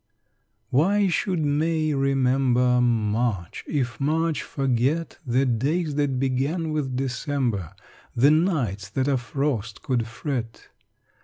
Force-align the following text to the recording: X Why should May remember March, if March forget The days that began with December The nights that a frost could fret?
X 0.01 0.07
Why 0.71 1.07
should 1.09 1.41
May 1.45 1.93
remember 1.93 2.81
March, 2.81 3.63
if 3.67 3.99
March 4.01 4.41
forget 4.41 5.19
The 5.27 5.45
days 5.45 5.93
that 5.93 6.17
began 6.17 6.71
with 6.71 6.95
December 6.95 7.75
The 8.15 8.31
nights 8.31 8.89
that 8.89 9.07
a 9.07 9.17
frost 9.17 9.83
could 9.83 10.07
fret? 10.07 10.69